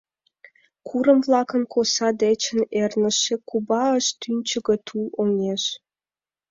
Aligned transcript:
Курым-влакын 0.87 1.63
коса 1.73 2.09
дечын 2.21 2.59
эрныше 2.81 3.35
Куба 3.49 3.83
ыш 3.97 4.07
тӱнчыгӧ 4.21 4.75
тул 4.85 5.05
оҥгеш! 5.21 5.63